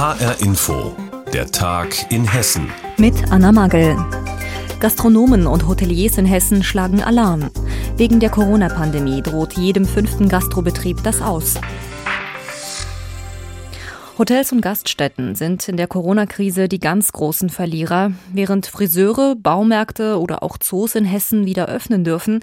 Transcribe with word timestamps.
HR 0.00 0.40
Info, 0.40 0.96
der 1.30 1.50
Tag 1.50 2.10
in 2.10 2.24
Hessen. 2.24 2.70
Mit 2.96 3.30
Anna 3.30 3.52
Magel. 3.52 3.98
Gastronomen 4.80 5.46
und 5.46 5.68
Hoteliers 5.68 6.16
in 6.16 6.24
Hessen 6.24 6.62
schlagen 6.62 7.02
Alarm. 7.02 7.50
Wegen 7.98 8.18
der 8.18 8.30
Corona-Pandemie 8.30 9.20
droht 9.20 9.58
jedem 9.58 9.84
fünften 9.84 10.30
Gastrobetrieb 10.30 11.02
das 11.02 11.20
aus. 11.20 11.56
Hotels 14.20 14.52
und 14.52 14.60
Gaststätten 14.60 15.34
sind 15.34 15.66
in 15.66 15.78
der 15.78 15.86
Corona-Krise 15.86 16.68
die 16.68 16.78
ganz 16.78 17.10
großen 17.10 17.48
Verlierer. 17.48 18.12
Während 18.30 18.66
Friseure, 18.66 19.34
Baumärkte 19.34 20.20
oder 20.20 20.42
auch 20.42 20.58
Zoos 20.58 20.94
in 20.94 21.06
Hessen 21.06 21.46
wieder 21.46 21.68
öffnen 21.68 22.04
dürfen, 22.04 22.40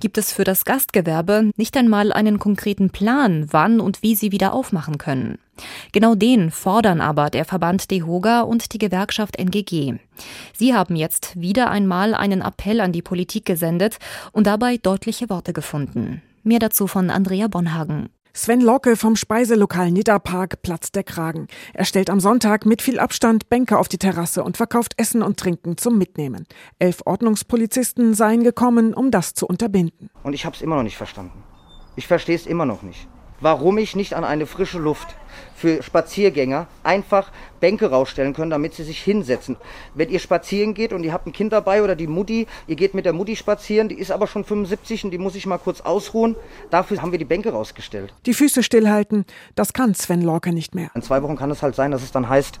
gibt 0.00 0.18
es 0.18 0.32
für 0.32 0.42
das 0.42 0.64
Gastgewerbe 0.64 1.52
nicht 1.56 1.76
einmal 1.76 2.12
einen 2.12 2.40
konkreten 2.40 2.90
Plan, 2.90 3.46
wann 3.52 3.78
und 3.78 4.02
wie 4.02 4.16
sie 4.16 4.32
wieder 4.32 4.52
aufmachen 4.52 4.98
können. 4.98 5.38
Genau 5.92 6.16
den 6.16 6.50
fordern 6.50 7.00
aber 7.00 7.30
der 7.30 7.44
Verband 7.44 7.92
DEHOGA 7.92 8.40
und 8.40 8.72
die 8.72 8.78
Gewerkschaft 8.78 9.38
NGG. 9.38 10.00
Sie 10.52 10.74
haben 10.74 10.96
jetzt 10.96 11.40
wieder 11.40 11.70
einmal 11.70 12.14
einen 12.14 12.40
Appell 12.40 12.80
an 12.80 12.90
die 12.90 13.02
Politik 13.02 13.44
gesendet 13.44 13.98
und 14.32 14.48
dabei 14.48 14.78
deutliche 14.78 15.30
Worte 15.30 15.52
gefunden. 15.52 16.22
Mehr 16.42 16.58
dazu 16.58 16.88
von 16.88 17.08
Andrea 17.08 17.46
Bonhagen. 17.46 18.08
Sven 18.32 18.60
Locke 18.60 18.96
vom 18.96 19.16
Speiselokal 19.16 19.90
Nidderpark 19.90 20.62
platzt 20.62 20.94
der 20.94 21.02
Kragen. 21.02 21.48
Er 21.74 21.84
stellt 21.84 22.10
am 22.10 22.20
Sonntag 22.20 22.64
mit 22.64 22.80
viel 22.80 22.98
Abstand 22.98 23.48
Bänke 23.48 23.78
auf 23.78 23.88
die 23.88 23.98
Terrasse 23.98 24.44
und 24.44 24.56
verkauft 24.56 24.94
Essen 24.96 25.22
und 25.22 25.38
Trinken 25.38 25.76
zum 25.76 25.98
Mitnehmen. 25.98 26.46
Elf 26.78 27.02
Ordnungspolizisten 27.04 28.14
seien 28.14 28.44
gekommen, 28.44 28.94
um 28.94 29.10
das 29.10 29.34
zu 29.34 29.46
unterbinden. 29.46 30.10
Und 30.22 30.32
ich 30.32 30.44
habe 30.44 30.54
es 30.54 30.62
immer 30.62 30.76
noch 30.76 30.84
nicht 30.84 30.96
verstanden. 30.96 31.42
Ich 31.96 32.06
verstehe 32.06 32.36
es 32.36 32.46
immer 32.46 32.66
noch 32.66 32.82
nicht 32.82 33.08
warum 33.40 33.78
ich 33.78 33.96
nicht 33.96 34.14
an 34.14 34.24
eine 34.24 34.46
frische 34.46 34.78
Luft 34.78 35.16
für 35.54 35.82
Spaziergänger 35.82 36.66
einfach 36.82 37.30
Bänke 37.60 37.90
rausstellen 37.90 38.32
können, 38.32 38.50
damit 38.50 38.74
sie 38.74 38.82
sich 38.82 39.00
hinsetzen. 39.02 39.56
Wenn 39.94 40.08
ihr 40.08 40.18
spazieren 40.18 40.74
geht 40.74 40.92
und 40.92 41.04
ihr 41.04 41.12
habt 41.12 41.26
ein 41.26 41.32
Kind 41.32 41.52
dabei 41.52 41.82
oder 41.82 41.96
die 41.96 42.06
Mutti, 42.06 42.46
ihr 42.66 42.76
geht 42.76 42.94
mit 42.94 43.04
der 43.04 43.12
Mutti 43.12 43.36
spazieren, 43.36 43.88
die 43.88 43.96
ist 43.96 44.10
aber 44.10 44.26
schon 44.26 44.44
75 44.44 45.04
und 45.04 45.10
die 45.10 45.18
muss 45.18 45.34
sich 45.34 45.46
mal 45.46 45.58
kurz 45.58 45.80
ausruhen. 45.82 46.36
Dafür 46.70 47.02
haben 47.02 47.12
wir 47.12 47.18
die 47.18 47.24
Bänke 47.24 47.50
rausgestellt. 47.50 48.14
Die 48.26 48.34
Füße 48.34 48.62
stillhalten, 48.62 49.24
das 49.54 49.72
kann 49.72 49.94
Sven 49.94 50.22
Lorke 50.22 50.52
nicht 50.52 50.74
mehr. 50.74 50.90
In 50.94 51.02
zwei 51.02 51.22
Wochen 51.22 51.36
kann 51.36 51.50
es 51.50 51.62
halt 51.62 51.74
sein, 51.74 51.90
dass 51.90 52.02
es 52.02 52.12
dann 52.12 52.28
heißt, 52.28 52.60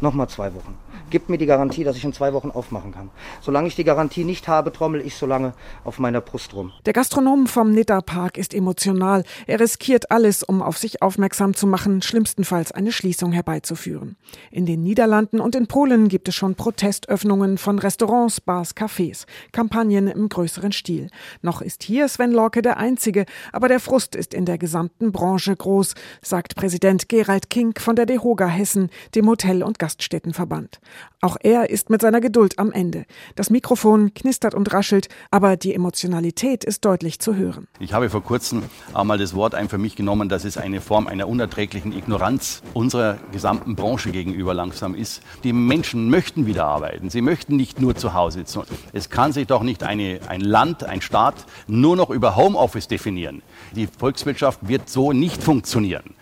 nochmal 0.00 0.28
zwei 0.28 0.52
Wochen 0.54 0.76
gibt 1.10 1.28
mir 1.28 1.38
die 1.38 1.46
Garantie, 1.46 1.84
dass 1.84 1.96
ich 1.96 2.04
in 2.04 2.12
zwei 2.12 2.32
Wochen 2.32 2.50
aufmachen 2.50 2.92
kann. 2.92 3.10
Solange 3.40 3.68
ich 3.68 3.76
die 3.76 3.84
Garantie 3.84 4.24
nicht 4.24 4.48
habe, 4.48 4.72
trommel 4.72 5.00
ich 5.00 5.16
so 5.16 5.26
lange 5.26 5.52
auf 5.84 5.98
meiner 5.98 6.20
Brust 6.20 6.54
rum. 6.54 6.72
Der 6.86 6.92
Gastronom 6.92 7.46
vom 7.46 7.72
Nidda-Park 7.72 8.38
ist 8.38 8.54
emotional. 8.54 9.24
Er 9.46 9.60
riskiert 9.60 10.10
alles, 10.10 10.42
um 10.42 10.62
auf 10.62 10.78
sich 10.78 11.02
aufmerksam 11.02 11.54
zu 11.54 11.66
machen, 11.66 12.02
schlimmstenfalls 12.02 12.72
eine 12.72 12.92
Schließung 12.92 13.32
herbeizuführen. 13.32 14.16
In 14.50 14.66
den 14.66 14.82
Niederlanden 14.82 15.40
und 15.40 15.54
in 15.54 15.66
Polen 15.66 16.08
gibt 16.08 16.28
es 16.28 16.34
schon 16.34 16.54
Protestöffnungen 16.54 17.58
von 17.58 17.78
Restaurants, 17.78 18.40
Bars, 18.40 18.76
Cafés, 18.76 19.26
Kampagnen 19.52 20.08
im 20.08 20.28
größeren 20.28 20.72
Stil. 20.72 21.08
Noch 21.42 21.62
ist 21.62 21.82
hier 21.82 22.08
Sven 22.08 22.32
Lorke 22.32 22.62
der 22.62 22.76
Einzige, 22.76 23.26
aber 23.52 23.68
der 23.68 23.80
Frust 23.80 24.14
ist 24.14 24.34
in 24.34 24.44
der 24.44 24.58
gesamten 24.58 25.12
Branche 25.12 25.54
groß, 25.54 25.94
sagt 26.22 26.56
Präsident 26.56 27.08
Gerald 27.08 27.50
Kink 27.50 27.80
von 27.80 27.96
der 27.96 28.06
DEHOGA 28.06 28.46
Hessen, 28.46 28.90
dem 29.14 29.28
Hotel- 29.28 29.62
und 29.62 29.78
Gaststättenverband. 29.78 30.80
Auch 31.22 31.36
er 31.42 31.68
ist 31.68 31.90
mit 31.90 32.00
seiner 32.00 32.20
Geduld 32.20 32.58
am 32.58 32.72
Ende. 32.72 33.04
Das 33.34 33.50
Mikrofon 33.50 34.14
knistert 34.14 34.54
und 34.54 34.72
raschelt, 34.72 35.08
aber 35.30 35.58
die 35.58 35.74
Emotionalität 35.74 36.64
ist 36.64 36.84
deutlich 36.86 37.18
zu 37.18 37.34
hören. 37.34 37.68
Ich 37.78 37.92
habe 37.92 38.08
vor 38.08 38.22
kurzem 38.22 38.62
einmal 38.94 39.18
das 39.18 39.34
Wort 39.34 39.54
ein 39.54 39.68
für 39.68 39.76
mich 39.76 39.96
genommen, 39.96 40.30
dass 40.30 40.44
es 40.44 40.56
eine 40.56 40.80
Form 40.80 41.06
einer 41.06 41.28
unerträglichen 41.28 41.92
Ignoranz 41.92 42.62
unserer 42.72 43.18
gesamten 43.32 43.76
Branche 43.76 44.12
gegenüber 44.12 44.54
langsam 44.54 44.94
ist. 44.94 45.22
Die 45.44 45.52
Menschen 45.52 46.08
möchten 46.08 46.46
wieder 46.46 46.64
arbeiten. 46.64 47.10
Sie 47.10 47.20
möchten 47.20 47.56
nicht 47.56 47.80
nur 47.80 47.96
zu 47.96 48.14
Hause 48.14 48.38
sitzen. 48.38 48.62
Es 48.94 49.10
kann 49.10 49.32
sich 49.32 49.46
doch 49.46 49.62
nicht 49.62 49.82
eine, 49.82 50.20
ein 50.28 50.40
Land, 50.40 50.84
ein 50.84 51.02
Staat 51.02 51.34
nur 51.66 51.96
noch 51.96 52.08
über 52.08 52.36
Homeoffice 52.36 52.88
definieren. 52.88 53.42
Die 53.76 53.86
Volkswirtschaft 53.86 54.66
wird 54.66 54.88
so 54.88 55.12
nicht 55.12 55.42
funktionieren. 55.42 56.14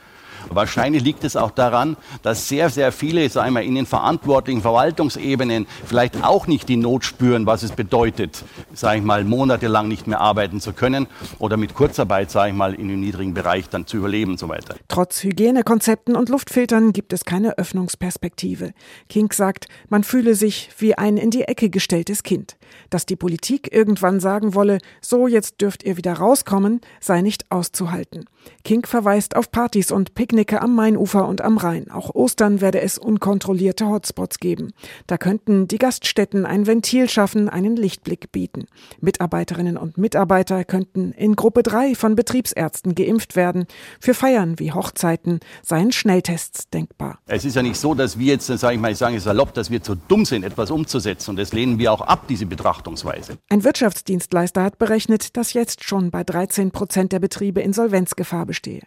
Wahrscheinlich 0.48 1.02
liegt 1.02 1.24
es 1.24 1.36
auch 1.36 1.50
daran, 1.50 1.96
dass 2.22 2.48
sehr, 2.48 2.70
sehr 2.70 2.92
viele, 2.92 3.28
sagen 3.28 3.54
wir, 3.54 3.62
in 3.62 3.74
den 3.74 3.86
verantwortlichen 3.86 4.62
Verwaltungsebenen 4.62 5.66
vielleicht 5.86 6.22
auch 6.24 6.46
nicht 6.46 6.68
die 6.68 6.76
Not 6.76 7.04
spüren, 7.04 7.46
was 7.46 7.62
es 7.62 7.72
bedeutet, 7.72 8.44
sage 8.72 8.98
ich 8.98 9.04
mal, 9.04 9.24
monatelang 9.24 9.88
nicht 9.88 10.06
mehr 10.06 10.20
arbeiten 10.20 10.60
zu 10.60 10.72
können 10.72 11.06
oder 11.38 11.56
mit 11.56 11.74
Kurzarbeit, 11.74 12.30
sage 12.30 12.50
ich 12.50 12.56
mal, 12.56 12.74
in 12.74 12.88
dem 12.88 13.00
niedrigen 13.00 13.34
Bereich 13.34 13.68
dann 13.68 13.86
zu 13.86 13.98
überleben 13.98 14.32
und 14.32 14.38
so 14.38 14.48
weiter. 14.48 14.76
Trotz 14.88 15.22
Hygienekonzepten 15.22 16.16
und 16.16 16.28
Luftfiltern 16.28 16.92
gibt 16.92 17.12
es 17.12 17.24
keine 17.24 17.58
Öffnungsperspektive. 17.58 18.72
King 19.08 19.32
sagt, 19.32 19.66
man 19.88 20.04
fühle 20.04 20.34
sich 20.34 20.70
wie 20.78 20.94
ein 20.94 21.16
in 21.16 21.30
die 21.30 21.42
Ecke 21.42 21.70
gestelltes 21.70 22.22
Kind. 22.22 22.56
Dass 22.90 23.06
die 23.06 23.16
Politik 23.16 23.72
irgendwann 23.72 24.20
sagen 24.20 24.54
wolle, 24.54 24.78
so 25.00 25.26
jetzt 25.26 25.60
dürft 25.60 25.82
ihr 25.82 25.96
wieder 25.96 26.14
rauskommen, 26.14 26.80
sei 27.00 27.22
nicht 27.22 27.50
auszuhalten. 27.50 28.26
King 28.64 28.86
verweist 28.86 29.36
auf 29.36 29.50
Partys 29.50 29.90
und 29.90 30.14
Picknicke 30.28 30.60
am 30.60 30.74
Mainufer 30.74 31.26
und 31.26 31.40
am 31.40 31.56
Rhein. 31.56 31.90
Auch 31.90 32.14
Ostern 32.14 32.60
werde 32.60 32.82
es 32.82 32.98
unkontrollierte 32.98 33.86
Hotspots 33.86 34.40
geben. 34.40 34.74
Da 35.06 35.16
könnten 35.16 35.68
die 35.68 35.78
Gaststätten 35.78 36.44
ein 36.44 36.66
Ventil 36.66 37.08
schaffen, 37.08 37.48
einen 37.48 37.76
Lichtblick 37.76 38.30
bieten. 38.30 38.66
Mitarbeiterinnen 39.00 39.78
und 39.78 39.96
Mitarbeiter 39.96 40.64
könnten 40.64 41.12
in 41.12 41.34
Gruppe 41.34 41.62
3 41.62 41.94
von 41.94 42.14
Betriebsärzten 42.14 42.94
geimpft 42.94 43.36
werden. 43.36 43.64
Für 44.00 44.12
Feiern 44.12 44.58
wie 44.58 44.72
Hochzeiten 44.72 45.40
seien 45.62 45.92
Schnelltests 45.92 46.68
denkbar. 46.68 47.20
Es 47.26 47.46
ist 47.46 47.56
ja 47.56 47.62
nicht 47.62 47.78
so, 47.78 47.94
dass 47.94 48.18
wir 48.18 48.26
jetzt, 48.26 48.48
sage 48.48 48.74
ich 48.74 48.80
mal, 48.80 48.92
ich 48.92 48.98
sage 48.98 49.18
salopp, 49.20 49.54
dass 49.54 49.70
wir 49.70 49.82
zu 49.82 49.94
dumm 49.94 50.26
sind, 50.26 50.44
etwas 50.44 50.70
umzusetzen. 50.70 51.30
Und 51.30 51.36
das 51.38 51.54
lehnen 51.54 51.78
wir 51.78 51.90
auch 51.90 52.02
ab, 52.02 52.24
diese 52.28 52.44
Betrachtungsweise. 52.44 53.38
Ein 53.48 53.64
Wirtschaftsdienstleister 53.64 54.62
hat 54.62 54.78
berechnet, 54.78 55.38
dass 55.38 55.54
jetzt 55.54 55.84
schon 55.84 56.10
bei 56.10 56.22
13 56.22 56.70
Prozent 56.70 57.12
der 57.12 57.18
Betriebe 57.18 57.62
Insolvenzgefahr 57.62 58.44
bestehe. 58.44 58.82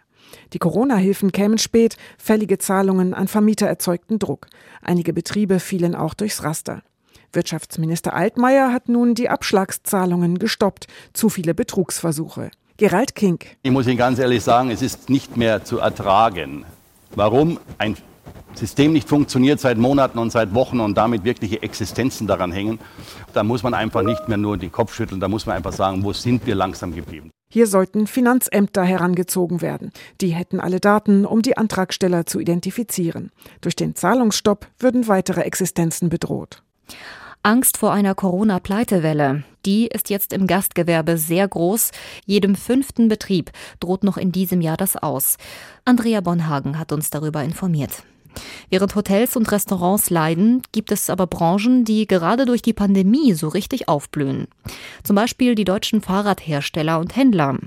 Die 0.52 0.58
Corona-Hilfen 0.58 1.32
kämen 1.32 1.58
spät, 1.58 1.96
fällige 2.18 2.58
Zahlungen 2.58 3.14
an 3.14 3.28
Vermieter 3.28 3.66
erzeugten 3.66 4.18
Druck. 4.18 4.46
Einige 4.82 5.12
Betriebe 5.12 5.60
fielen 5.60 5.94
auch 5.94 6.14
durchs 6.14 6.42
Raster. 6.42 6.82
Wirtschaftsminister 7.32 8.14
Altmaier 8.14 8.72
hat 8.72 8.88
nun 8.88 9.14
die 9.14 9.28
Abschlagszahlungen 9.28 10.38
gestoppt. 10.38 10.86
Zu 11.12 11.28
viele 11.28 11.54
Betrugsversuche. 11.54 12.50
Gerald 12.76 13.14
Kink. 13.14 13.56
Ich 13.62 13.70
muss 13.70 13.86
Ihnen 13.86 13.96
ganz 13.96 14.18
ehrlich 14.18 14.42
sagen, 14.42 14.70
es 14.70 14.82
ist 14.82 15.08
nicht 15.08 15.36
mehr 15.36 15.64
zu 15.64 15.78
ertragen. 15.78 16.64
Warum 17.14 17.58
ein 17.78 17.96
System 18.54 18.92
nicht 18.92 19.08
funktioniert 19.08 19.60
seit 19.60 19.78
Monaten 19.78 20.18
und 20.18 20.30
seit 20.30 20.54
Wochen 20.54 20.80
und 20.80 20.96
damit 20.96 21.24
wirkliche 21.24 21.62
Existenzen 21.62 22.26
daran 22.26 22.52
hängen, 22.52 22.78
da 23.32 23.42
muss 23.42 23.62
man 23.62 23.74
einfach 23.74 24.02
nicht 24.02 24.28
mehr 24.28 24.38
nur 24.38 24.58
den 24.58 24.72
Kopf 24.72 24.94
schütteln, 24.94 25.20
da 25.20 25.28
muss 25.28 25.46
man 25.46 25.56
einfach 25.56 25.72
sagen, 25.72 26.02
wo 26.02 26.12
sind 26.12 26.46
wir 26.46 26.54
langsam 26.54 26.94
geblieben. 26.94 27.30
Hier 27.52 27.66
sollten 27.66 28.06
Finanzämter 28.06 28.82
herangezogen 28.82 29.60
werden. 29.60 29.92
Die 30.22 30.30
hätten 30.30 30.58
alle 30.58 30.80
Daten, 30.80 31.26
um 31.26 31.42
die 31.42 31.58
Antragsteller 31.58 32.24
zu 32.24 32.40
identifizieren. 32.40 33.30
Durch 33.60 33.76
den 33.76 33.94
Zahlungsstopp 33.94 34.68
würden 34.78 35.06
weitere 35.06 35.42
Existenzen 35.42 36.08
bedroht. 36.08 36.62
Angst 37.42 37.76
vor 37.76 37.92
einer 37.92 38.14
Corona-Pleitewelle. 38.14 39.44
Die 39.66 39.86
ist 39.88 40.08
jetzt 40.08 40.32
im 40.32 40.46
Gastgewerbe 40.46 41.18
sehr 41.18 41.46
groß. 41.46 41.90
Jedem 42.24 42.54
fünften 42.54 43.08
Betrieb 43.08 43.50
droht 43.80 44.02
noch 44.02 44.16
in 44.16 44.32
diesem 44.32 44.62
Jahr 44.62 44.78
das 44.78 44.96
aus. 44.96 45.36
Andrea 45.84 46.22
Bonhagen 46.22 46.78
hat 46.78 46.90
uns 46.90 47.10
darüber 47.10 47.44
informiert. 47.44 48.02
Während 48.70 48.94
Hotels 48.94 49.36
und 49.36 49.50
Restaurants 49.52 50.10
leiden, 50.10 50.62
gibt 50.72 50.92
es 50.92 51.10
aber 51.10 51.26
Branchen, 51.26 51.84
die 51.84 52.06
gerade 52.06 52.46
durch 52.46 52.62
die 52.62 52.72
Pandemie 52.72 53.34
so 53.34 53.48
richtig 53.48 53.88
aufblühen. 53.88 54.48
Zum 55.02 55.16
Beispiel 55.16 55.54
die 55.54 55.64
deutschen 55.64 56.00
Fahrradhersteller 56.00 56.98
und 56.98 57.16
Händler. 57.16 57.58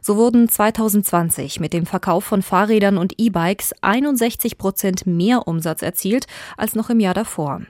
So 0.00 0.16
wurden 0.16 0.48
2020 0.48 1.60
mit 1.60 1.72
dem 1.72 1.86
Verkauf 1.86 2.24
von 2.24 2.42
Fahrrädern 2.42 2.98
und 2.98 3.14
E-Bikes 3.18 3.72
61 3.80 4.58
Prozent 4.58 5.06
mehr 5.06 5.48
Umsatz 5.48 5.82
erzielt 5.82 6.26
als 6.56 6.74
noch 6.74 6.90
im 6.90 7.00
Jahr 7.00 7.14
davor. 7.14 7.62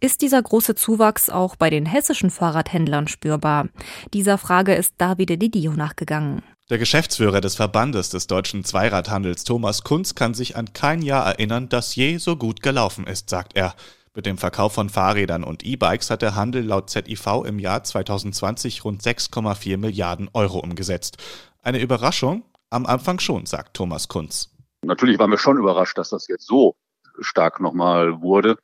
Ist 0.00 0.22
dieser 0.22 0.42
große 0.42 0.74
Zuwachs 0.74 1.30
auch 1.30 1.56
bei 1.56 1.70
den 1.70 1.86
hessischen 1.86 2.30
Fahrradhändlern 2.30 3.08
spürbar? 3.08 3.68
Dieser 4.12 4.38
Frage 4.38 4.74
ist 4.74 4.94
Davide 4.98 5.38
Didio 5.38 5.72
nachgegangen. 5.72 6.42
Der 6.70 6.78
Geschäftsführer 6.78 7.42
des 7.42 7.56
Verbandes 7.56 8.08
des 8.08 8.26
deutschen 8.26 8.64
Zweiradhandels 8.64 9.44
Thomas 9.44 9.84
Kunz 9.84 10.14
kann 10.14 10.32
sich 10.32 10.56
an 10.56 10.72
kein 10.72 11.02
Jahr 11.02 11.26
erinnern, 11.26 11.68
das 11.68 11.94
je 11.94 12.16
so 12.16 12.36
gut 12.36 12.62
gelaufen 12.62 13.06
ist, 13.06 13.28
sagt 13.28 13.54
er. 13.54 13.74
Mit 14.14 14.24
dem 14.24 14.38
Verkauf 14.38 14.72
von 14.72 14.88
Fahrrädern 14.88 15.44
und 15.44 15.62
E-Bikes 15.62 16.08
hat 16.08 16.22
der 16.22 16.36
Handel 16.36 16.64
laut 16.64 16.88
ZIV 16.88 17.44
im 17.44 17.58
Jahr 17.58 17.84
2020 17.84 18.82
rund 18.82 19.02
6,4 19.02 19.76
Milliarden 19.76 20.30
Euro 20.32 20.58
umgesetzt. 20.58 21.18
Eine 21.60 21.82
Überraschung? 21.82 22.44
Am 22.70 22.86
Anfang 22.86 23.18
schon, 23.18 23.44
sagt 23.44 23.76
Thomas 23.76 24.08
Kunz. 24.08 24.50
Natürlich 24.80 25.18
waren 25.18 25.30
wir 25.30 25.38
schon 25.38 25.58
überrascht, 25.58 25.98
dass 25.98 26.08
das 26.08 26.28
jetzt 26.28 26.46
so 26.46 26.76
stark 27.20 27.60
nochmal 27.60 28.22
wurde. 28.22 28.56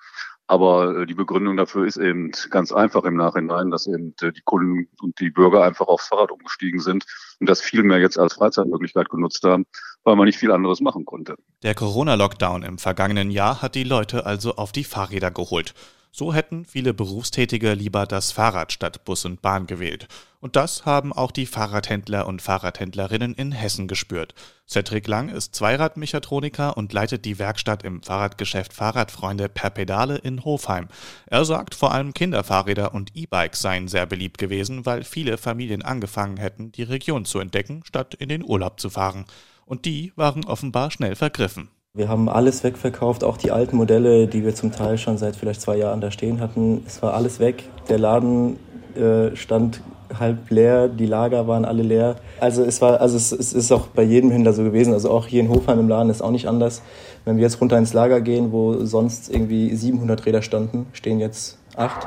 Aber 0.50 0.96
äh, 0.96 1.06
die 1.06 1.14
Begründung 1.14 1.56
dafür 1.56 1.86
ist 1.86 1.96
eben 1.96 2.32
ganz 2.50 2.72
einfach 2.72 3.04
im 3.04 3.14
Nachhinein, 3.14 3.70
dass 3.70 3.86
eben 3.86 4.16
äh, 4.20 4.32
die 4.32 4.40
Kunden 4.44 4.88
und 5.00 5.20
die 5.20 5.30
Bürger 5.30 5.62
einfach 5.62 5.86
aufs 5.86 6.08
Fahrrad 6.08 6.32
umgestiegen 6.32 6.80
sind 6.80 7.04
und 7.38 7.48
das 7.48 7.60
viel 7.60 7.84
mehr 7.84 8.00
jetzt 8.00 8.18
als 8.18 8.34
Freizeitmöglichkeit 8.34 9.08
genutzt 9.10 9.44
haben, 9.44 9.64
weil 10.02 10.16
man 10.16 10.26
nicht 10.26 10.40
viel 10.40 10.50
anderes 10.50 10.80
machen 10.80 11.04
konnte. 11.04 11.36
Der 11.62 11.76
Corona-Lockdown 11.76 12.64
im 12.64 12.78
vergangenen 12.78 13.30
Jahr 13.30 13.62
hat 13.62 13.76
die 13.76 13.84
Leute 13.84 14.26
also 14.26 14.56
auf 14.56 14.72
die 14.72 14.82
Fahrräder 14.82 15.30
geholt. 15.30 15.72
So 16.12 16.34
hätten 16.34 16.64
viele 16.64 16.92
Berufstätige 16.92 17.74
lieber 17.74 18.04
das 18.04 18.32
Fahrrad 18.32 18.72
statt 18.72 19.04
Bus 19.04 19.24
und 19.24 19.42
Bahn 19.42 19.66
gewählt. 19.66 20.08
Und 20.40 20.56
das 20.56 20.84
haben 20.84 21.12
auch 21.12 21.30
die 21.30 21.46
Fahrradhändler 21.46 22.26
und 22.26 22.42
Fahrradhändlerinnen 22.42 23.34
in 23.34 23.52
Hessen 23.52 23.86
gespürt. 23.86 24.34
Cedric 24.66 25.06
Lang 25.06 25.28
ist 25.28 25.54
Zweiradmechatroniker 25.54 26.76
und 26.76 26.92
leitet 26.92 27.24
die 27.24 27.38
Werkstatt 27.38 27.84
im 27.84 28.02
Fahrradgeschäft 28.02 28.72
Fahrradfreunde 28.72 29.48
per 29.48 29.70
Pedale 29.70 30.16
in 30.16 30.44
Hofheim. 30.44 30.88
Er 31.26 31.44
sagt, 31.44 31.76
vor 31.76 31.92
allem 31.92 32.12
Kinderfahrräder 32.12 32.92
und 32.92 33.14
E-Bikes 33.14 33.60
seien 33.60 33.86
sehr 33.86 34.06
beliebt 34.06 34.38
gewesen, 34.38 34.86
weil 34.86 35.04
viele 35.04 35.38
Familien 35.38 35.82
angefangen 35.82 36.38
hätten, 36.38 36.72
die 36.72 36.82
Region 36.82 37.24
zu 37.24 37.38
entdecken, 37.38 37.82
statt 37.84 38.14
in 38.14 38.28
den 38.28 38.44
Urlaub 38.44 38.80
zu 38.80 38.90
fahren. 38.90 39.26
Und 39.64 39.84
die 39.84 40.12
waren 40.16 40.44
offenbar 40.44 40.90
schnell 40.90 41.14
vergriffen. 41.14 41.68
Wir 41.92 42.08
haben 42.08 42.28
alles 42.28 42.62
wegverkauft, 42.62 43.24
auch 43.24 43.36
die 43.36 43.50
alten 43.50 43.76
Modelle, 43.76 44.28
die 44.28 44.44
wir 44.44 44.54
zum 44.54 44.70
Teil 44.70 44.96
schon 44.96 45.18
seit 45.18 45.34
vielleicht 45.34 45.60
zwei 45.60 45.76
Jahren 45.76 46.00
da 46.00 46.12
stehen 46.12 46.38
hatten. 46.38 46.84
Es 46.86 47.02
war 47.02 47.14
alles 47.14 47.40
weg. 47.40 47.64
Der 47.88 47.98
Laden 47.98 48.60
äh, 48.94 49.34
stand 49.34 49.80
halb 50.16 50.50
leer, 50.50 50.86
die 50.86 51.06
Lager 51.06 51.48
waren 51.48 51.64
alle 51.64 51.82
leer. 51.82 52.14
Also 52.38 52.62
es 52.62 52.80
war, 52.80 53.00
also 53.00 53.16
es, 53.16 53.32
es, 53.32 53.52
ist 53.52 53.72
auch 53.72 53.88
bei 53.88 54.04
jedem 54.04 54.30
Händler 54.30 54.52
so 54.52 54.62
gewesen. 54.62 54.92
Also 54.92 55.10
auch 55.10 55.26
hier 55.26 55.40
in 55.40 55.48
Hofheim 55.48 55.80
im 55.80 55.88
Laden 55.88 56.10
ist 56.10 56.22
auch 56.22 56.30
nicht 56.30 56.46
anders. 56.46 56.82
Wenn 57.24 57.38
wir 57.38 57.42
jetzt 57.42 57.60
runter 57.60 57.76
ins 57.76 57.92
Lager 57.92 58.20
gehen, 58.20 58.52
wo 58.52 58.84
sonst 58.84 59.28
irgendwie 59.28 59.74
700 59.74 60.26
Räder 60.26 60.42
standen, 60.42 60.86
stehen 60.92 61.18
jetzt 61.18 61.58
acht 61.74 62.06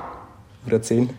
oder 0.65 0.81
zehn. 0.81 1.09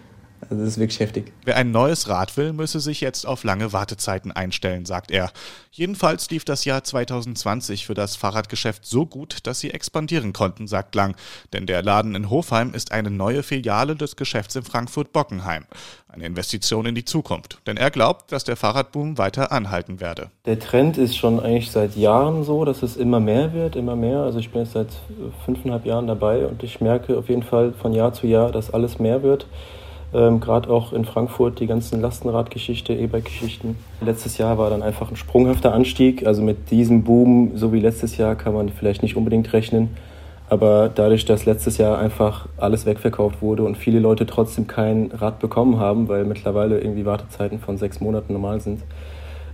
Also 0.55 0.65
das 0.65 0.75
ist 0.75 0.81
wirklich 0.81 1.01
heftig. 1.01 1.33
Wer 1.45 1.57
ein 1.57 1.73
neues 1.73 2.09
Rad 2.09 2.37
will, 2.37 2.53
müsse 2.53 2.79
sich 2.79 3.01
jetzt 3.01 3.27
auf 3.27 3.43
lange 3.43 3.73
Wartezeiten 3.73 4.31
einstellen, 4.31 4.87
sagt 4.87 5.11
er. 5.11 5.33
Jedenfalls 5.73 6.31
lief 6.31 6.45
das 6.45 6.65
Jahr 6.65 6.85
2020 6.85 7.87
für 7.87 7.95
das 7.95 8.15
Fahrradgeschäft 8.15 8.87
so 8.87 9.07
gut, 9.07 9.39
dass 9.43 9.59
sie 9.59 9.73
expandieren 9.73 10.33
konnten, 10.33 10.69
sagt 10.69 10.95
Lang. 10.95 11.17
Denn 11.53 11.67
der 11.67 11.83
Laden 11.83 12.15
in 12.15 12.31
Hofheim 12.31 12.73
ist 12.73 12.93
eine 12.93 13.11
neue 13.11 13.43
Filiale 13.43 13.97
des 13.97 14.15
Geschäfts 14.15 14.55
in 14.55 14.63
Frankfurt-Bockenheim. 14.63 15.65
Eine 16.07 16.27
Investition 16.27 16.87
in 16.87 16.95
die 16.95 17.05
Zukunft. 17.05 17.59
Denn 17.67 17.77
er 17.77 17.91
glaubt, 17.91 18.31
dass 18.31 18.45
der 18.45 18.55
Fahrradboom 18.55 19.19
weiter 19.19 19.51
anhalten 19.51 19.99
werde. 19.99 20.31
Der 20.47 20.61
Trend 20.61 20.97
ist 20.97 21.17
schon 21.17 21.41
eigentlich 21.41 21.73
seit 21.73 21.97
Jahren 21.97 22.45
so, 22.45 22.65
dass 22.65 22.85
es 22.85 22.97
immer 22.97 23.19
mehr 23.19 23.53
wird, 23.53 23.75
immer 23.75 23.97
mehr. 23.97 24.21
Also 24.21 24.39
ich 24.39 24.51
bin 24.51 24.63
jetzt 24.63 24.75
seit 24.75 24.91
fünfeinhalb 25.45 25.85
Jahren 25.85 26.07
dabei 26.07 26.47
und 26.47 26.63
ich 26.63 26.81
merke 26.81 27.19
auf 27.19 27.29
jeden 27.29 27.43
Fall 27.43 27.73
von 27.73 27.93
Jahr 27.93 28.13
zu 28.13 28.29
Jahr, 28.29 28.53
dass 28.53 28.73
alles 28.73 29.01
mehr 29.01 29.25
wird. 29.25 29.49
Ähm, 30.15 30.39
Gerade 30.39 30.71
auch 30.71 30.93
in 30.93 31.05
Frankfurt 31.05 31.59
die 31.59 31.67
ganzen 31.67 32.01
Lastenradgeschichte, 32.01 32.93
E-Bike-Geschichten. 32.95 33.77
Letztes 34.01 34.39
Jahr 34.39 34.57
war 34.59 34.71
dann 34.71 34.83
einfach 34.83 35.11
ein 35.11 35.17
sprunghafter 35.17 35.75
Anstieg. 35.75 36.25
Also 36.25 36.41
mit 36.41 36.71
diesem 36.71 37.03
Boom, 37.03 37.53
so 37.57 37.73
wie 37.73 37.81
letztes 37.81 38.17
Jahr, 38.17 38.37
kann 38.37 38.55
man 38.55 38.69
vielleicht 38.69 39.03
nicht 39.03 39.17
unbedingt 39.17 39.53
rechnen. 39.53 39.97
Aber 40.49 40.89
dadurch, 40.95 41.25
dass 41.25 41.47
letztes 41.47 41.79
Jahr 41.79 41.99
einfach 41.99 42.47
alles 42.59 42.87
wegverkauft 42.87 43.43
wurde 43.43 43.65
und 43.65 43.77
viele 43.77 43.99
Leute 43.99 44.25
trotzdem 44.27 44.69
kein 44.69 45.11
Rad 45.11 45.41
bekommen 45.41 45.81
haben, 45.81 46.07
weil 46.07 46.25
mittlerweile 46.25 46.79
irgendwie 46.79 47.05
Wartezeiten 47.05 47.59
von 47.59 47.77
sechs 47.77 48.01
Monaten 48.01 48.35
normal 48.35 48.61
sind, 48.61 48.83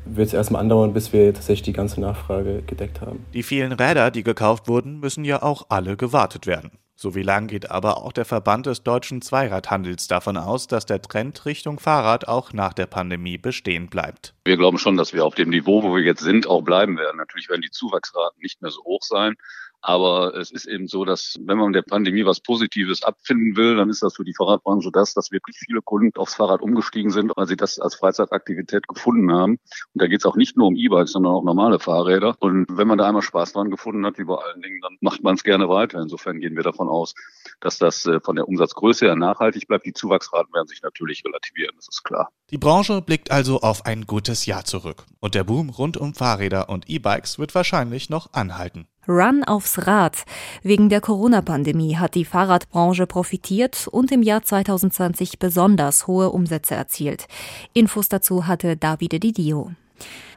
wird 0.04 0.28
es 0.28 0.34
erstmal 0.34 0.60
andauern, 0.62 0.92
bis 0.92 1.12
wir 1.12 1.32
tatsächlich 1.32 1.62
die 1.62 1.72
ganze 1.72 2.00
Nachfrage 2.00 2.62
gedeckt 2.66 3.00
haben. 3.00 3.24
Die 3.32 3.42
vielen 3.42 3.72
Räder, 3.72 4.10
die 4.10 4.24
gekauft 4.24 4.68
wurden, 4.68 4.98
müssen 4.98 5.24
ja 5.24 5.42
auch 5.42 5.66
alle 5.68 5.96
gewartet 5.96 6.46
werden. 6.46 6.72
So 7.02 7.14
wie 7.14 7.22
lang 7.22 7.46
geht 7.46 7.70
aber 7.70 7.96
auch 7.96 8.12
der 8.12 8.26
Verband 8.26 8.66
des 8.66 8.82
deutschen 8.82 9.22
Zweiradhandels 9.22 10.06
davon 10.06 10.36
aus, 10.36 10.66
dass 10.66 10.84
der 10.84 11.00
Trend 11.00 11.46
Richtung 11.46 11.78
Fahrrad 11.78 12.28
auch 12.28 12.52
nach 12.52 12.74
der 12.74 12.84
Pandemie 12.84 13.38
bestehen 13.38 13.88
bleibt. 13.88 14.34
Wir 14.44 14.58
glauben 14.58 14.76
schon, 14.76 14.98
dass 14.98 15.14
wir 15.14 15.24
auf 15.24 15.34
dem 15.34 15.48
Niveau, 15.48 15.82
wo 15.82 15.94
wir 15.94 16.02
jetzt 16.02 16.20
sind, 16.20 16.46
auch 16.46 16.60
bleiben 16.60 16.98
werden. 16.98 17.16
Natürlich 17.16 17.48
werden 17.48 17.62
die 17.62 17.70
Zuwachsraten 17.70 18.38
nicht 18.42 18.60
mehr 18.60 18.70
so 18.70 18.84
hoch 18.84 19.00
sein, 19.02 19.36
aber 19.82 20.34
es 20.36 20.50
ist 20.50 20.66
eben 20.66 20.86
so, 20.86 21.04
dass 21.04 21.36
wenn 21.40 21.58
man 21.58 21.72
der 21.72 21.82
Pandemie 21.82 22.24
was 22.24 22.40
Positives 22.40 23.02
abfinden 23.02 23.56
will, 23.56 23.76
dann 23.76 23.88
ist 23.88 24.02
das 24.02 24.16
für 24.16 24.24
die 24.24 24.34
Fahrradbranche 24.34 24.90
das, 24.92 25.14
dass 25.14 25.30
wirklich 25.30 25.56
viele 25.58 25.80
Kunden 25.80 26.18
aufs 26.18 26.34
Fahrrad 26.34 26.60
umgestiegen 26.60 27.10
sind, 27.10 27.32
weil 27.36 27.46
sie 27.46 27.56
das 27.56 27.78
als 27.78 27.94
Freizeitaktivität 27.94 28.86
gefunden 28.88 29.32
haben. 29.32 29.52
Und 29.52 30.02
da 30.02 30.06
geht 30.06 30.20
es 30.20 30.26
auch 30.26 30.36
nicht 30.36 30.56
nur 30.56 30.66
um 30.66 30.76
E-Bikes, 30.76 31.12
sondern 31.12 31.32
auch 31.32 31.44
normale 31.44 31.78
Fahrräder. 31.78 32.36
Und 32.40 32.66
wenn 32.70 32.88
man 32.88 32.98
da 32.98 33.06
einmal 33.06 33.22
Spaß 33.22 33.52
dran 33.52 33.70
gefunden 33.70 34.04
hat, 34.04 34.18
wie 34.18 34.24
bei 34.24 34.36
allen 34.36 34.60
Dingen, 34.60 34.80
dann 34.82 34.96
macht 35.00 35.22
man 35.22 35.34
es 35.34 35.44
gerne 35.44 35.68
weiter. 35.68 36.00
Insofern 36.00 36.40
gehen 36.40 36.56
wir 36.56 36.62
davon 36.62 36.88
aus, 36.88 37.14
dass 37.60 37.78
das 37.78 38.06
äh, 38.06 38.20
von 38.20 38.36
der 38.36 38.48
Umsatzgröße 38.48 39.06
her 39.06 39.16
nachhaltig 39.16 39.68
bleibt. 39.68 39.86
Die 39.86 39.92
Zuwachsraten 39.92 40.52
werden 40.52 40.68
sich 40.68 40.82
natürlich 40.82 41.22
relativieren, 41.24 41.74
das 41.76 41.88
ist 41.88 42.02
klar. 42.02 42.30
Die 42.50 42.58
Branche 42.58 43.00
blickt 43.00 43.30
also 43.30 43.60
auf 43.60 43.86
ein 43.86 44.06
gutes 44.06 44.44
Jahr 44.46 44.64
zurück. 44.64 45.06
Und 45.20 45.34
der 45.34 45.44
Boom 45.44 45.70
rund 45.70 45.96
um 45.96 46.14
Fahrräder 46.14 46.68
und 46.68 46.90
E-Bikes 46.90 47.38
wird 47.38 47.54
wahrscheinlich 47.54 48.10
noch 48.10 48.32
anhalten. 48.32 48.86
Run 49.08 49.44
aufs 49.44 49.86
Rad. 49.86 50.24
Wegen 50.62 50.88
der 50.88 51.00
Corona-Pandemie 51.00 51.96
hat 51.96 52.14
die 52.14 52.24
Fahrradbranche 52.24 53.06
profitiert 53.06 53.88
und 53.88 54.12
im 54.12 54.22
Jahr 54.22 54.42
2020 54.42 55.38
besonders 55.38 56.06
hohe 56.06 56.30
Umsätze 56.30 56.74
erzielt. 56.74 57.26
Infos 57.72 58.08
dazu 58.08 58.46
hatte 58.46 58.76
Davide 58.76 59.18
Didio. 59.18 59.72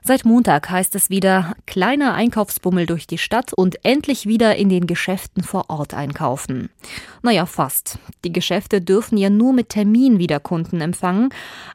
Seit 0.05 0.25
Montag 0.25 0.69
heißt 0.69 0.95
es 0.95 1.09
wieder 1.09 1.55
kleiner 1.65 2.13
Einkaufsbummel 2.13 2.85
durch 2.85 3.07
die 3.07 3.17
Stadt 3.17 3.53
und 3.53 3.85
endlich 3.85 4.25
wieder 4.25 4.57
in 4.57 4.67
den 4.67 4.85
Geschäften 4.85 5.43
vor 5.43 5.69
Ort 5.69 5.93
einkaufen. 5.93 6.69
Naja, 7.21 7.45
fast. 7.45 7.99
Die 8.25 8.33
Geschäfte 8.33 8.81
dürfen 8.81 9.17
ja 9.17 9.29
nur 9.29 9.53
mit 9.53 9.69
Termin 9.69 10.19
wieder 10.19 10.41
Kunden 10.41 10.81
empfangen. 10.81 11.29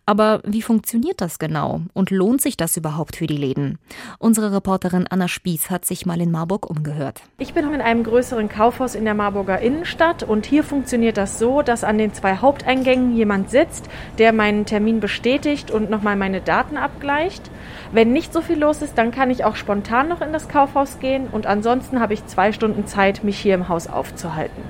Aber 0.05 0.43
wie 0.45 0.61
funktioniert 0.61 1.23
das 1.23 1.39
genau? 1.39 1.81
Und 1.95 2.11
lohnt 2.11 2.43
sich 2.43 2.59
das 2.59 2.77
überhaupt 2.77 3.17
für 3.17 3.27
die 3.27 3.39
Läden? 3.39 3.79
Unsere 4.19 4.53
Reporterin 4.53 5.07
Anna 5.09 5.27
Spieß 5.27 5.71
hat 5.71 5.87
sich 5.87 6.05
mal 6.05 6.21
in 6.21 6.31
Marburg 6.31 6.69
umgehört. 6.69 7.23
Ich 7.39 7.55
bin 7.55 7.73
in 7.73 7.81
einem 7.81 8.05
größeren 8.05 8.51
Kaufhaus 8.51 8.95
in 8.95 9.07
der 9.07 9.15
Marburger 9.15 9.59
Innenstadt 9.61 10.23
und 10.23 10.45
hier 10.45 10.65
funktioniert 10.65 11.17
das 11.17 11.39
so, 11.39 11.63
dass 11.63 11.83
an 11.83 11.97
den 11.97 12.13
zwei 12.13 12.37
Haupteingängen 12.37 13.17
jemand 13.17 13.49
sitzt, 13.49 13.89
der 14.19 14.35
meinen 14.35 14.67
Termin 14.67 15.01
bestätigt 15.01 15.71
und 15.71 15.89
nochmal 15.89 16.17
meine 16.17 16.43
Daten 16.43 16.77
abgleicht. 16.77 17.51
Wenn 17.91 18.18
nicht 18.19 18.33
so 18.33 18.41
viel 18.41 18.59
los 18.59 18.83
ist, 18.83 18.99
dann 18.99 19.13
kann 19.13 19.31
ich 19.31 19.45
auch 19.45 19.55
spontan 19.55 20.09
noch 20.09 20.21
in 20.21 20.33
das 20.33 20.49
Kaufhaus 20.49 20.99
gehen 20.99 21.29
und 21.31 21.47
ansonsten 21.47 22.01
habe 22.01 22.15
ich 22.15 22.27
zwei 22.27 22.51
Stunden 22.51 22.85
Zeit, 22.85 23.23
mich 23.23 23.39
hier 23.39 23.55
im 23.55 23.69
Haus 23.69 23.87
aufzuhalten. 23.87 24.61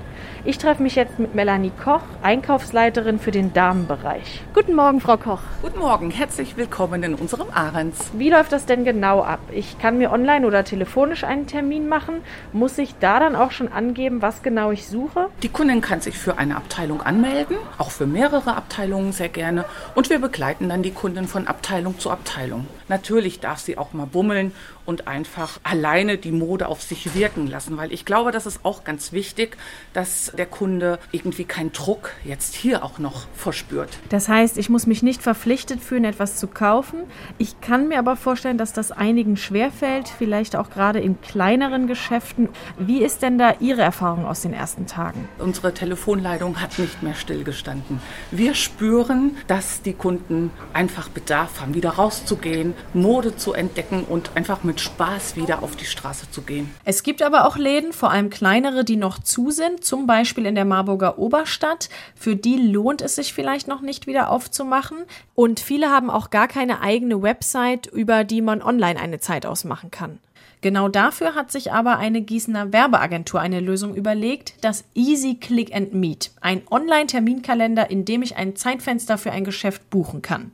Ich 0.49 0.56
treffe 0.56 0.83
mich 0.83 0.95
jetzt 0.95 1.19
mit 1.19 1.35
Melanie 1.35 1.73
Koch, 1.85 2.00
Einkaufsleiterin 2.23 3.19
für 3.19 3.31
den 3.31 3.53
Damenbereich. 3.53 4.41
Guten 4.55 4.75
Morgen, 4.75 4.99
Frau 5.03 5.19
Koch. 5.19 5.43
Guten 5.61 5.79
Morgen, 5.79 6.11
herzlich 6.11 6.56
willkommen 6.56 7.03
in 7.03 7.15
unserem 7.15 7.49
Ahrens. 7.53 8.06
Wie 8.15 8.31
läuft 8.31 8.53
das 8.53 8.65
denn 8.65 8.87
genau 8.87 9.21
ab? 9.21 9.41
Ich 9.53 9.79
kann 9.79 9.99
mir 9.99 10.11
online 10.11 10.47
oder 10.47 10.65
telefonisch 10.65 11.23
einen 11.23 11.47
Termin 11.47 11.87
machen. 11.87 12.23
Muss 12.55 12.79
ich 12.79 12.95
da 12.99 13.21
dann 13.21 13.37
auch 13.37 13.50
schon 13.50 13.71
angeben, 13.71 14.23
was 14.23 14.43
genau 14.43 14.71
ich 14.71 14.89
suche? 14.89 15.29
Die 15.43 15.50
Kundin 15.50 15.83
kann 15.83 16.00
sich 16.00 16.17
für 16.17 16.38
eine 16.38 16.57
Abteilung 16.57 17.02
anmelden, 17.02 17.59
auch 17.76 17.90
für 17.90 18.07
mehrere 18.07 18.57
Abteilungen 18.57 19.12
sehr 19.12 19.28
gerne. 19.28 19.67
Und 19.95 20.09
wir 20.09 20.19
begleiten 20.19 20.71
dann 20.71 20.83
die 20.83 20.93
Kundin 20.93 21.28
von 21.28 21.47
Abteilung 21.47 21.99
zu 21.99 22.11
Abteilung. 22.11 22.67
Natürlich 22.88 23.40
darf 23.40 23.59
sie 23.59 23.76
auch 23.76 23.93
mal 23.93 24.07
bummeln 24.07 24.52
und 24.87 25.07
einfach 25.07 25.61
alleine 25.62 26.17
die 26.17 26.33
Mode 26.33 26.67
auf 26.67 26.81
sich 26.81 27.14
wirken 27.14 27.47
lassen, 27.47 27.76
weil 27.76 27.93
ich 27.93 28.07
glaube, 28.07 28.33
das 28.33 28.47
ist 28.47 28.61
auch 28.64 28.85
ganz 28.85 29.12
wichtig, 29.12 29.59
dass 29.93 30.33
der 30.38 30.47
Kunde 30.47 30.99
irgendwie 31.12 31.45
keinen 31.45 31.73
Druck 31.73 32.12
jetzt 32.25 32.54
hier 32.54 32.85
auch 32.85 32.99
noch 32.99 33.26
verspürt. 33.35 33.99
Das 34.09 34.28
heißt, 34.28 34.57
ich 34.59 34.68
muss 34.68 34.87
mich 34.87 35.02
nicht 35.02 35.23
verpflichtet 35.23 35.80
fühlen, 35.80 36.04
etwas 36.04 36.37
zu 36.37 36.47
kaufen. 36.47 37.00
Ich 37.37 37.61
kann 37.61 37.88
mir 37.88 37.99
aber 37.99 38.16
vorstellen, 38.16 38.59
dass 38.59 38.73
das 38.73 38.92
einigen 38.92 39.37
schwerfällt, 39.37 40.09
vielleicht 40.09 40.57
auch 40.57 40.71
gerade 40.71 41.00
in 41.00 41.21
kleineren 41.21 41.87
Geschäften. 41.87 42.49
Wie 42.78 43.02
ist 43.02 43.23
denn 43.23 43.38
da 43.38 43.54
Ihre 43.61 43.83
Erfahrung 43.83 44.26
aus 44.26 44.42
den 44.42 44.52
ersten 44.52 44.87
Tagen? 44.87 45.28
Unsere 45.38 45.75
Telefonleitung 45.75 46.61
hat 46.61 46.78
nicht 46.78 47.02
mehr 47.02 47.14
stillgestanden. 47.14 48.00
Wir 48.30 48.54
spüren, 48.54 49.37
dass 49.47 49.83
die 49.83 49.92
Kunden 49.92 50.50
einfach 50.73 51.09
Bedarf 51.09 51.61
haben, 51.61 51.75
wieder 51.75 51.90
rauszugehen, 51.90 52.75
Mode 52.95 53.37
zu 53.37 53.52
entdecken 53.52 54.04
und 54.04 54.37
einfach 54.37 54.62
mit 54.62 54.80
Spaß 54.80 55.37
wieder 55.37 55.62
auf 55.62 55.76
die 55.76 55.85
Straße 55.85 56.30
zu 56.30 56.42
gehen. 56.42 56.71
Es 56.85 57.02
gibt 57.02 57.23
aber 57.23 57.47
auch 57.47 57.57
Läden, 57.57 57.92
vor 57.92 58.11
allem 58.11 58.30
kleinere, 58.30 58.85
die 58.85 58.97
noch 58.97 59.18
zu 59.18 59.50
sind, 59.50 59.85
zum 59.85 60.07
Beispiel 60.18 60.46
in 60.46 60.56
der 60.56 60.64
Marburger 60.64 61.16
Oberstadt. 61.16 61.88
Für 62.16 62.34
die 62.34 62.56
lohnt 62.56 63.02
es 63.02 63.14
sich 63.14 63.32
vielleicht 63.32 63.68
noch 63.68 63.82
nicht 63.82 64.08
wieder 64.08 64.30
aufzumachen. 64.30 65.04
Und 65.37 65.60
viele 65.60 65.90
haben 65.90 66.10
auch 66.10 66.30
gar 66.30 66.48
keine 66.48 66.80
eigene 66.80 67.22
Website, 67.22 67.87
über 67.87 68.25
die 68.25 68.42
man 68.42 68.60
online 68.60 68.98
eine 68.98 69.20
Zeit 69.20 69.46
ausmachen 69.46 69.92
kann. 69.92 70.18
Genau 70.61 70.88
dafür 70.88 71.35
hat 71.35 71.53
sich 71.53 71.73
aber 71.73 71.99
eine 71.99 72.21
Gießener 72.21 72.73
Werbeagentur 72.73 73.41
eine 73.41 73.61
Lösung 73.61 73.95
überlegt, 73.95 74.55
das 74.61 74.85
Easy 74.95 75.37
Click 75.37 75.75
and 75.75 75.95
Meet, 75.95 76.33
ein 76.41 76.62
Online-Terminkalender, 76.71 77.91
in 77.91 78.05
dem 78.05 78.23
ich 78.23 78.37
ein 78.37 78.57
Zeitfenster 78.57 79.19
für 79.19 79.31
ein 79.31 79.45
Geschäft 79.45 79.88
buchen 79.91 80.21
kann. 80.21 80.50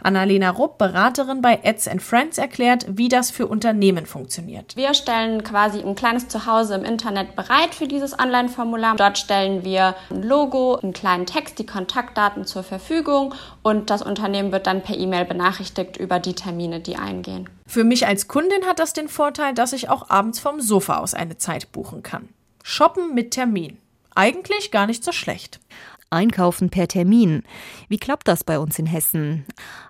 Annalena 0.00 0.50
Rupp, 0.50 0.78
Beraterin 0.78 1.42
bei 1.42 1.58
Ads 1.64 1.88
and 1.88 2.02
Friends, 2.02 2.38
erklärt, 2.38 2.86
wie 2.88 3.08
das 3.08 3.30
für 3.30 3.48
Unternehmen 3.48 4.06
funktioniert. 4.06 4.76
Wir 4.76 4.94
stellen 4.94 5.42
quasi 5.42 5.80
ein 5.80 5.96
kleines 5.96 6.28
Zuhause 6.28 6.76
im 6.76 6.84
Internet 6.84 7.34
bereit 7.34 7.74
für 7.74 7.88
dieses 7.88 8.16
Online-Formular. 8.18 8.94
Dort 8.96 9.18
stellen 9.18 9.64
wir 9.64 9.96
ein 10.10 10.22
Logo, 10.22 10.76
einen 10.76 10.92
kleinen 10.92 11.26
Text, 11.26 11.58
die 11.58 11.66
Kontaktdaten 11.66 12.44
zur 12.44 12.62
Verfügung 12.62 13.34
und 13.62 13.90
das 13.90 14.02
Unternehmen 14.02 14.52
wird 14.52 14.66
dann 14.68 14.82
per 14.82 14.96
E-Mail 14.96 15.24
benachrichtigt 15.24 15.96
über 15.96 16.20
die 16.20 16.34
Termine, 16.34 16.80
die 16.80 16.96
eingehen. 16.96 17.48
Für 17.68 17.84
mich 17.84 18.06
als 18.06 18.28
Kundin 18.28 18.64
hat 18.64 18.78
das 18.78 18.94
den 18.94 19.10
Vorteil, 19.10 19.52
dass 19.52 19.74
ich 19.74 19.90
auch 19.90 20.08
abends 20.08 20.40
vom 20.40 20.58
Sofa 20.58 20.98
aus 20.98 21.12
eine 21.12 21.36
Zeit 21.36 21.70
buchen 21.70 22.02
kann. 22.02 22.30
Shoppen 22.62 23.14
mit 23.14 23.32
Termin. 23.32 23.76
Eigentlich 24.14 24.70
gar 24.70 24.86
nicht 24.86 25.04
so 25.04 25.12
schlecht. 25.12 25.60
Einkaufen 26.08 26.70
per 26.70 26.88
Termin. 26.88 27.42
Wie 27.88 27.98
klappt 27.98 28.26
das 28.26 28.42
bei 28.42 28.58
uns 28.58 28.78
in 28.78 28.86
Hessen? 28.86 29.44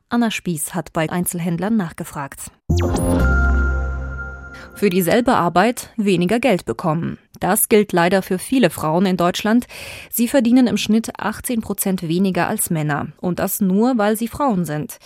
Anna 0.09 0.33
Spieß 0.33 0.75
hat 0.75 0.93
bei 0.93 1.09
Einzelhändlern 1.09 1.77
nachgefragt. 1.77 2.51
Für 4.79 4.91
dieselbe 4.91 5.35
Arbeit 5.35 5.91
weniger 5.97 6.39
Geld 6.39 6.65
bekommen. 6.65 7.19
Das 7.41 7.69
gilt 7.69 7.93
leider 7.93 8.23
für 8.23 8.39
viele 8.39 8.71
Frauen 8.71 9.07
in 9.07 9.17
Deutschland. 9.17 9.67
Sie 10.09 10.29
verdienen 10.29 10.69
im 10.69 10.77
Schnitt 10.77 11.11
18 11.19 11.63
Prozent 11.63 12.07
weniger 12.07 12.47
als 12.47 12.71
Männer. 12.71 13.09
Und 13.21 13.41
das 13.41 13.61
nur, 13.61 13.99
weil 13.99 14.17
sie 14.17 14.29
Frauen 14.29 14.65
sind. 14.65 14.99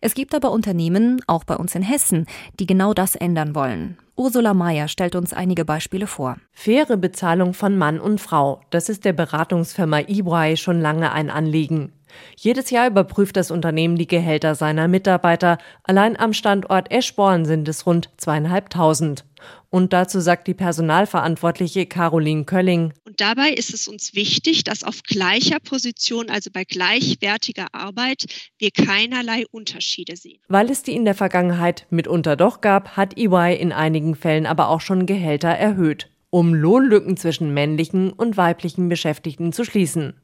Es 0.00 0.14
gibt 0.14 0.34
aber 0.34 0.50
Unternehmen, 0.50 1.20
auch 1.26 1.44
bei 1.44 1.56
uns 1.56 1.74
in 1.74 1.82
Hessen, 1.82 2.24
die 2.58 2.64
genau 2.64 2.94
das 2.94 3.16
ändern 3.16 3.54
wollen. 3.54 3.98
Ursula 4.16 4.54
Mayer 4.54 4.88
stellt 4.88 5.14
uns 5.14 5.34
einige 5.34 5.66
Beispiele 5.66 6.06
vor. 6.06 6.38
Faire 6.52 6.96
Bezahlung 6.96 7.52
von 7.52 7.76
Mann 7.76 8.00
und 8.00 8.22
Frau. 8.22 8.62
Das 8.70 8.88
ist 8.88 9.04
der 9.04 9.12
Beratungsfirma 9.12 10.00
EY 10.08 10.56
schon 10.56 10.80
lange 10.80 11.12
ein 11.12 11.28
Anliegen. 11.28 11.92
Jedes 12.36 12.70
Jahr 12.70 12.88
überprüft 12.88 13.36
das 13.36 13.50
Unternehmen 13.50 13.96
die 13.96 14.06
Gehälter 14.06 14.54
seiner 14.54 14.88
Mitarbeiter. 14.88 15.58
Allein 15.82 16.18
am 16.18 16.32
Standort 16.32 16.90
Eschborn 16.90 17.44
sind 17.44 17.68
es 17.68 17.86
rund 17.86 18.10
zweieinhalbtausend. 18.16 19.24
Und 19.70 19.92
dazu 19.92 20.20
sagt 20.20 20.46
die 20.46 20.54
Personalverantwortliche 20.54 21.86
Caroline 21.86 22.44
Kölling. 22.44 22.94
Und 23.06 23.20
dabei 23.20 23.50
ist 23.50 23.74
es 23.74 23.86
uns 23.86 24.14
wichtig, 24.14 24.64
dass 24.64 24.82
auf 24.82 25.02
gleicher 25.02 25.60
Position, 25.60 26.30
also 26.30 26.50
bei 26.52 26.64
gleichwertiger 26.64 27.66
Arbeit, 27.72 28.26
wir 28.58 28.70
keinerlei 28.70 29.44
Unterschiede 29.50 30.16
sehen. 30.16 30.38
Weil 30.48 30.70
es 30.70 30.82
die 30.82 30.94
in 30.94 31.04
der 31.04 31.14
Vergangenheit 31.14 31.86
mitunter 31.90 32.36
doch 32.36 32.60
gab, 32.60 32.96
hat 32.96 33.18
EY 33.18 33.56
in 33.56 33.72
einigen 33.72 34.14
Fällen 34.14 34.46
aber 34.46 34.68
auch 34.68 34.80
schon 34.80 35.06
Gehälter 35.06 35.48
erhöht, 35.48 36.08
um 36.30 36.54
Lohnlücken 36.54 37.16
zwischen 37.16 37.52
männlichen 37.52 38.12
und 38.12 38.36
weiblichen 38.36 38.88
Beschäftigten 38.88 39.52
zu 39.52 39.64
schließen. 39.64 40.14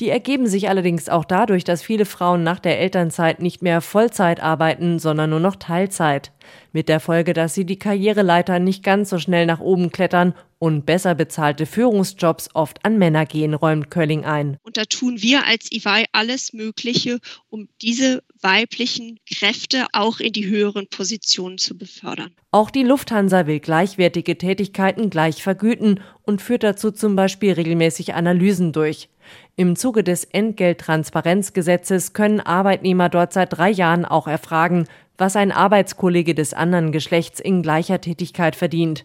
Die 0.00 0.08
ergeben 0.08 0.48
sich 0.48 0.68
allerdings 0.68 1.08
auch 1.08 1.24
dadurch, 1.24 1.62
dass 1.62 1.82
viele 1.82 2.04
Frauen 2.04 2.42
nach 2.42 2.58
der 2.58 2.80
Elternzeit 2.80 3.40
nicht 3.40 3.62
mehr 3.62 3.80
Vollzeit 3.80 4.42
arbeiten, 4.42 4.98
sondern 4.98 5.30
nur 5.30 5.38
noch 5.38 5.54
Teilzeit. 5.54 6.32
Mit 6.72 6.88
der 6.88 6.98
Folge, 6.98 7.32
dass 7.32 7.54
sie 7.54 7.64
die 7.64 7.78
Karriereleiter 7.78 8.58
nicht 8.58 8.82
ganz 8.82 9.10
so 9.10 9.20
schnell 9.20 9.46
nach 9.46 9.60
oben 9.60 9.92
klettern 9.92 10.34
und 10.58 10.84
besser 10.84 11.14
bezahlte 11.14 11.66
Führungsjobs 11.66 12.48
oft 12.54 12.84
an 12.84 12.98
Männer 12.98 13.24
gehen, 13.24 13.54
räumt 13.54 13.90
Kölling 13.90 14.24
ein. 14.24 14.56
Und 14.64 14.76
da 14.76 14.84
tun 14.84 15.22
wir 15.22 15.46
als 15.46 15.70
EY 15.70 16.06
alles 16.10 16.52
Mögliche, 16.52 17.20
um 17.48 17.68
diese 17.80 18.24
weiblichen 18.40 19.20
Kräfte 19.32 19.86
auch 19.92 20.18
in 20.18 20.32
die 20.32 20.46
höheren 20.46 20.88
Positionen 20.88 21.58
zu 21.58 21.78
befördern. 21.78 22.32
Auch 22.50 22.70
die 22.70 22.82
Lufthansa 22.82 23.46
will 23.46 23.60
gleichwertige 23.60 24.38
Tätigkeiten 24.38 25.10
gleich 25.10 25.42
vergüten 25.42 26.00
und 26.22 26.42
führt 26.42 26.62
dazu 26.62 26.90
zum 26.90 27.14
Beispiel 27.14 27.52
regelmäßig 27.52 28.14
Analysen 28.14 28.72
durch. 28.72 29.08
Im 29.56 29.76
Zuge 29.76 30.02
des 30.02 30.24
Entgelttransparenzgesetzes 30.24 32.12
können 32.12 32.40
Arbeitnehmer 32.40 33.08
dort 33.08 33.32
seit 33.32 33.56
drei 33.56 33.70
Jahren 33.70 34.04
auch 34.04 34.26
erfragen, 34.26 34.86
was 35.16 35.36
ein 35.36 35.52
Arbeitskollege 35.52 36.34
des 36.34 36.54
anderen 36.54 36.92
Geschlechts 36.92 37.40
in 37.40 37.62
gleicher 37.62 38.00
Tätigkeit 38.00 38.56
verdient. 38.56 39.04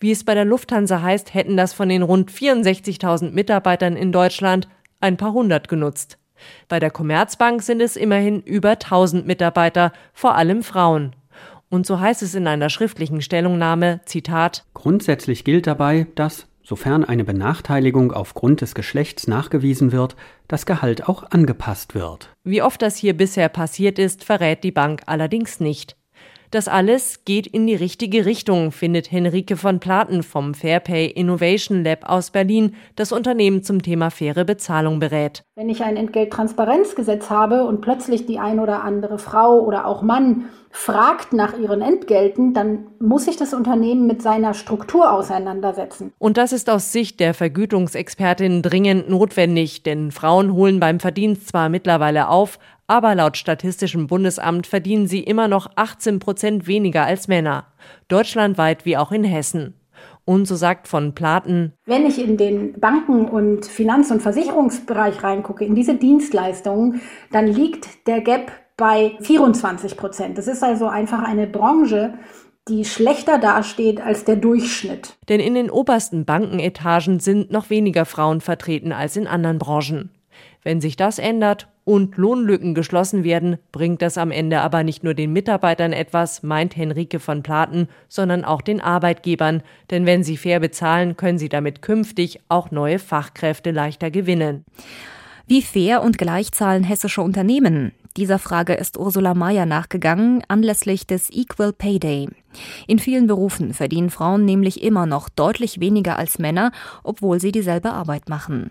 Wie 0.00 0.10
es 0.10 0.24
bei 0.24 0.34
der 0.34 0.44
Lufthansa 0.44 1.00
heißt, 1.00 1.34
hätten 1.34 1.56
das 1.56 1.72
von 1.72 1.88
den 1.88 2.02
rund 2.02 2.30
64.000 2.30 3.30
Mitarbeitern 3.30 3.96
in 3.96 4.12
Deutschland 4.12 4.68
ein 5.00 5.16
paar 5.16 5.32
hundert 5.32 5.68
genutzt. 5.68 6.18
Bei 6.68 6.80
der 6.80 6.90
Commerzbank 6.90 7.62
sind 7.62 7.80
es 7.80 7.96
immerhin 7.96 8.40
über 8.42 8.70
1000 8.70 9.26
Mitarbeiter, 9.26 9.92
vor 10.12 10.34
allem 10.34 10.62
Frauen. 10.62 11.14
Und 11.70 11.86
so 11.86 11.98
heißt 11.98 12.22
es 12.22 12.34
in 12.34 12.46
einer 12.46 12.70
schriftlichen 12.70 13.22
Stellungnahme, 13.22 14.00
Zitat, 14.04 14.64
Grundsätzlich 14.74 15.44
gilt 15.44 15.66
dabei, 15.66 16.06
dass 16.14 16.46
sofern 16.64 17.04
eine 17.04 17.24
Benachteiligung 17.24 18.12
aufgrund 18.12 18.62
des 18.62 18.74
Geschlechts 18.74 19.28
nachgewiesen 19.28 19.92
wird, 19.92 20.16
das 20.48 20.66
Gehalt 20.66 21.08
auch 21.08 21.30
angepasst 21.30 21.94
wird. 21.94 22.34
Wie 22.42 22.62
oft 22.62 22.82
das 22.82 22.96
hier 22.96 23.16
bisher 23.16 23.48
passiert 23.48 23.98
ist, 23.98 24.24
verrät 24.24 24.64
die 24.64 24.72
Bank 24.72 25.02
allerdings 25.06 25.60
nicht. 25.60 25.96
Das 26.54 26.68
alles 26.68 27.24
geht 27.24 27.48
in 27.48 27.66
die 27.66 27.74
richtige 27.74 28.26
Richtung, 28.26 28.70
findet 28.70 29.10
Henrike 29.10 29.56
von 29.56 29.80
Platen 29.80 30.22
vom 30.22 30.54
Fairpay 30.54 31.06
Innovation 31.06 31.82
Lab 31.82 32.08
aus 32.08 32.30
Berlin, 32.30 32.76
das 32.94 33.10
Unternehmen 33.10 33.64
zum 33.64 33.82
Thema 33.82 34.10
faire 34.10 34.44
Bezahlung 34.44 35.00
berät. 35.00 35.42
Wenn 35.56 35.68
ich 35.68 35.82
ein 35.82 35.96
Entgelttransparenzgesetz 35.96 37.28
habe 37.28 37.64
und 37.64 37.80
plötzlich 37.80 38.26
die 38.26 38.38
ein 38.38 38.60
oder 38.60 38.84
andere 38.84 39.18
Frau 39.18 39.62
oder 39.62 39.84
auch 39.84 40.02
Mann 40.02 40.44
fragt 40.70 41.32
nach 41.32 41.58
ihren 41.58 41.82
Entgelten, 41.82 42.54
dann 42.54 42.86
muss 43.00 43.24
sich 43.24 43.36
das 43.36 43.52
Unternehmen 43.52 44.06
mit 44.06 44.22
seiner 44.22 44.54
Struktur 44.54 45.12
auseinandersetzen. 45.12 46.12
Und 46.18 46.36
das 46.36 46.52
ist 46.52 46.70
aus 46.70 46.92
Sicht 46.92 47.18
der 47.18 47.34
Vergütungsexpertin 47.34 48.62
dringend 48.62 49.08
notwendig, 49.08 49.82
denn 49.82 50.12
Frauen 50.12 50.52
holen 50.52 50.78
beim 50.78 51.00
Verdienst 51.00 51.48
zwar 51.48 51.68
mittlerweile 51.68 52.28
auf, 52.28 52.58
aber 52.86 53.14
laut 53.14 53.36
Statistischem 53.36 54.06
Bundesamt 54.06 54.66
verdienen 54.66 55.06
sie 55.06 55.20
immer 55.20 55.48
noch 55.48 55.70
18 55.76 56.18
Prozent 56.18 56.66
weniger 56.66 57.04
als 57.04 57.28
Männer. 57.28 57.66
Deutschlandweit 58.08 58.84
wie 58.84 58.96
auch 58.96 59.12
in 59.12 59.24
Hessen. 59.24 59.74
Und 60.26 60.46
so 60.46 60.56
sagt 60.56 60.88
von 60.88 61.14
Platen, 61.14 61.74
wenn 61.84 62.06
ich 62.06 62.18
in 62.18 62.36
den 62.36 62.80
Banken- 62.80 63.28
und 63.28 63.66
Finanz- 63.66 64.10
und 64.10 64.22
Versicherungsbereich 64.22 65.22
reingucke, 65.22 65.64
in 65.64 65.74
diese 65.74 65.94
Dienstleistungen, 65.94 67.02
dann 67.30 67.46
liegt 67.46 68.06
der 68.06 68.20
Gap 68.22 68.52
bei 68.76 69.12
24 69.20 69.96
Prozent. 69.96 70.38
Das 70.38 70.48
ist 70.48 70.62
also 70.62 70.86
einfach 70.86 71.22
eine 71.22 71.46
Branche, 71.46 72.14
die 72.68 72.86
schlechter 72.86 73.38
dasteht 73.38 74.00
als 74.00 74.24
der 74.24 74.36
Durchschnitt. 74.36 75.16
Denn 75.28 75.40
in 75.40 75.54
den 75.54 75.70
obersten 75.70 76.24
Bankenetagen 76.24 77.20
sind 77.20 77.50
noch 77.50 77.68
weniger 77.68 78.06
Frauen 78.06 78.40
vertreten 78.40 78.92
als 78.92 79.16
in 79.16 79.26
anderen 79.26 79.58
Branchen. 79.58 80.10
Wenn 80.62 80.80
sich 80.80 80.96
das 80.96 81.18
ändert 81.18 81.68
und 81.84 82.16
Lohnlücken 82.16 82.74
geschlossen 82.74 83.24
werden, 83.24 83.58
bringt 83.72 84.02
das 84.02 84.18
am 84.18 84.30
Ende 84.30 84.60
aber 84.60 84.82
nicht 84.82 85.04
nur 85.04 85.14
den 85.14 85.32
Mitarbeitern 85.32 85.92
etwas, 85.92 86.42
meint 86.42 86.76
Henrike 86.76 87.20
von 87.20 87.42
Platen, 87.42 87.88
sondern 88.08 88.44
auch 88.44 88.62
den 88.62 88.80
Arbeitgebern. 88.80 89.62
Denn 89.90 90.06
wenn 90.06 90.24
sie 90.24 90.36
fair 90.36 90.60
bezahlen, 90.60 91.16
können 91.16 91.38
sie 91.38 91.48
damit 91.48 91.82
künftig 91.82 92.40
auch 92.48 92.70
neue 92.70 92.98
Fachkräfte 92.98 93.70
leichter 93.70 94.10
gewinnen. 94.10 94.64
Wie 95.46 95.60
fair 95.60 96.02
und 96.02 96.16
gleich 96.16 96.52
zahlen 96.52 96.84
hessische 96.84 97.20
Unternehmen? 97.20 97.92
Dieser 98.16 98.38
Frage 98.38 98.74
ist 98.74 98.96
Ursula 98.96 99.34
Mayer 99.34 99.66
nachgegangen 99.66 100.42
anlässlich 100.46 101.06
des 101.06 101.30
Equal 101.32 101.72
Pay 101.72 101.98
Day. 101.98 102.28
In 102.86 103.00
vielen 103.00 103.26
Berufen 103.26 103.74
verdienen 103.74 104.08
Frauen 104.08 104.44
nämlich 104.44 104.84
immer 104.84 105.04
noch 105.04 105.28
deutlich 105.28 105.80
weniger 105.80 106.16
als 106.16 106.38
Männer, 106.38 106.70
obwohl 107.02 107.40
sie 107.40 107.50
dieselbe 107.50 107.90
Arbeit 107.90 108.28
machen. 108.28 108.70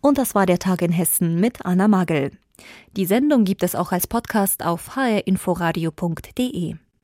Und 0.00 0.18
das 0.18 0.34
war 0.34 0.46
der 0.46 0.58
Tag 0.58 0.82
in 0.82 0.92
Hessen 0.92 1.40
mit 1.40 1.64
Anna 1.64 1.88
Magel. 1.88 2.32
Die 2.96 3.06
Sendung 3.06 3.44
gibt 3.44 3.62
es 3.62 3.74
auch 3.74 3.92
als 3.92 4.06
Podcast 4.06 4.64
auf 4.64 4.96
hrinforadio.de. 4.96 6.76